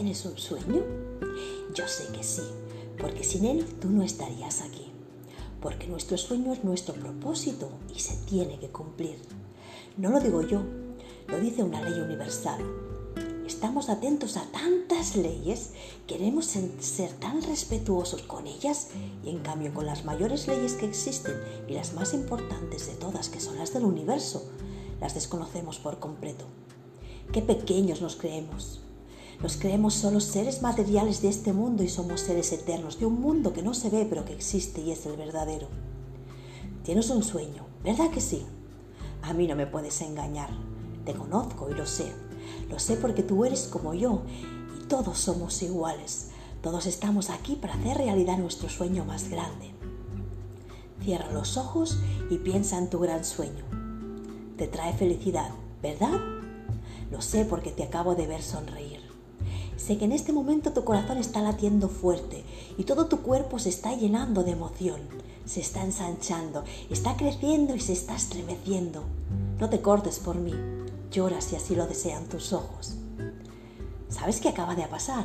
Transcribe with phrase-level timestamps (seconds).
[0.00, 0.82] ¿Tienes un sueño?
[1.74, 2.40] Yo sé que sí,
[2.98, 4.90] porque sin él tú no estarías aquí.
[5.60, 9.18] Porque nuestro sueño es nuestro propósito y se tiene que cumplir.
[9.98, 10.62] No lo digo yo,
[11.28, 12.64] lo dice una ley universal.
[13.46, 15.72] Estamos atentos a tantas leyes,
[16.06, 18.88] queremos ser tan respetuosos con ellas
[19.22, 21.34] y en cambio con las mayores leyes que existen
[21.68, 24.50] y las más importantes de todas, que son las del universo,
[24.98, 26.46] las desconocemos por completo.
[27.34, 28.80] Qué pequeños nos creemos.
[29.42, 33.54] Nos creemos solo seres materiales de este mundo y somos seres eternos de un mundo
[33.54, 35.68] que no se ve pero que existe y es el verdadero.
[36.84, 38.44] Tienes un sueño, ¿verdad que sí?
[39.22, 40.50] A mí no me puedes engañar.
[41.06, 42.12] Te conozco y lo sé.
[42.68, 44.22] Lo sé porque tú eres como yo
[44.78, 46.30] y todos somos iguales.
[46.62, 49.70] Todos estamos aquí para hacer realidad nuestro sueño más grande.
[51.02, 53.64] Cierra los ojos y piensa en tu gran sueño.
[54.58, 55.50] Te trae felicidad,
[55.82, 56.20] ¿verdad?
[57.10, 58.99] Lo sé porque te acabo de ver sonreír.
[59.80, 62.44] Sé que en este momento tu corazón está latiendo fuerte
[62.76, 65.00] y todo tu cuerpo se está llenando de emoción,
[65.46, 69.04] se está ensanchando, está creciendo y se está estremeciendo.
[69.58, 70.52] No te cortes por mí,
[71.10, 72.96] llora si así lo desean tus ojos.
[74.10, 75.24] ¿Sabes qué acaba de pasar?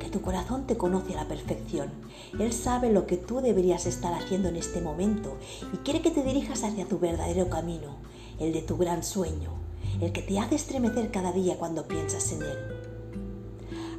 [0.00, 1.90] Que tu corazón te conoce a la perfección.
[2.36, 5.36] Él sabe lo que tú deberías estar haciendo en este momento
[5.72, 7.94] y quiere que te dirijas hacia tu verdadero camino,
[8.40, 9.52] el de tu gran sueño,
[10.00, 12.73] el que te hace estremecer cada día cuando piensas en él.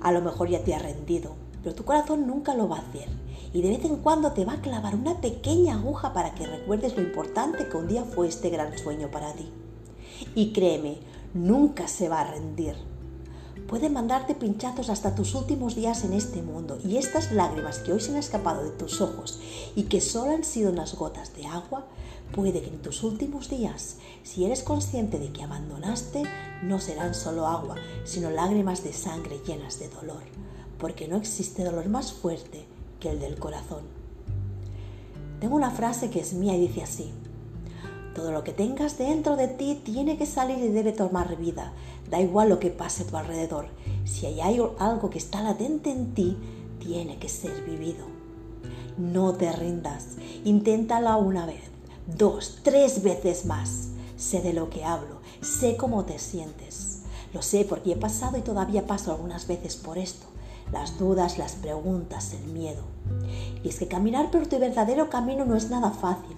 [0.05, 1.31] A lo mejor ya te ha rendido,
[1.63, 3.09] pero tu corazón nunca lo va a hacer
[3.51, 6.95] y de vez en cuando te va a clavar una pequeña aguja para que recuerdes
[6.95, 9.49] lo importante que un día fue este gran sueño para ti.
[10.35, 10.99] Y créeme,
[11.33, 12.75] nunca se va a rendir.
[13.67, 17.99] Puede mandarte pinchazos hasta tus últimos días en este mundo y estas lágrimas que hoy
[17.99, 19.39] se han escapado de tus ojos
[19.75, 21.87] y que solo han sido unas gotas de agua,
[22.31, 26.21] puede que en tus últimos días, si eres consciente de que abandonaste,
[26.61, 30.21] no serán solo agua, sino lágrimas de sangre llenas de dolor,
[30.77, 32.67] porque no existe dolor más fuerte
[32.99, 33.81] que el del corazón.
[35.39, 37.11] Tengo una frase que es mía y dice así,
[38.15, 41.73] todo lo que tengas dentro de ti tiene que salir y debe tomar vida,
[42.09, 43.67] da igual lo que pase a tu alrededor,
[44.05, 46.37] si hay algo que está latente en ti,
[46.79, 48.05] tiene que ser vivido.
[48.97, 50.15] No te rindas,
[50.45, 51.63] inténtala una vez,
[52.17, 53.89] dos, tres veces más.
[54.15, 57.01] Sé de lo que hablo, sé cómo te sientes.
[57.33, 60.25] Lo sé porque he pasado y todavía paso algunas veces por esto.
[60.71, 62.83] Las dudas, las preguntas, el miedo.
[63.61, 66.37] Y es que caminar por tu verdadero camino no es nada fácil.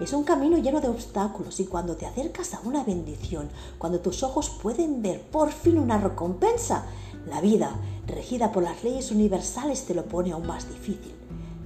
[0.00, 4.22] Es un camino lleno de obstáculos y cuando te acercas a una bendición, cuando tus
[4.22, 6.86] ojos pueden ver por fin una recompensa,
[7.28, 7.70] la vida,
[8.06, 11.14] regida por las leyes universales, te lo pone aún más difícil.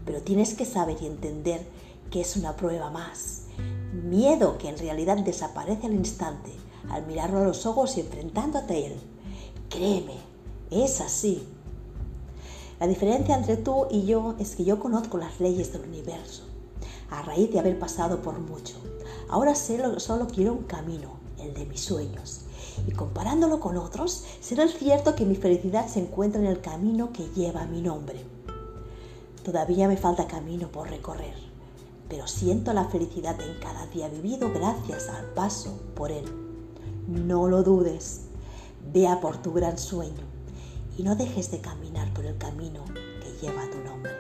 [0.05, 1.67] Pero tienes que saber y entender
[2.11, 3.45] que es una prueba más.
[3.93, 8.79] Miedo que en realidad desaparece al instante al mirarlo a los ojos y enfrentándote a
[8.79, 8.97] él.
[9.69, 10.17] Créeme,
[10.71, 11.47] es así.
[12.79, 16.45] La diferencia entre tú y yo es que yo conozco las leyes del universo,
[17.11, 18.77] a raíz de haber pasado por mucho.
[19.29, 22.43] Ahora solo quiero un camino, el de mis sueños.
[22.87, 27.29] Y comparándolo con otros, será cierto que mi felicidad se encuentra en el camino que
[27.35, 28.25] lleva mi nombre.
[29.45, 31.47] Todavía me falta camino por recorrer
[32.09, 36.25] pero siento la felicidad en cada día vivido gracias al paso por él.
[37.09, 38.23] No lo dudes,
[38.93, 40.25] vea por tu gran sueño
[40.97, 42.85] y no dejes de caminar por el camino
[43.23, 44.13] que lleva tu nombre.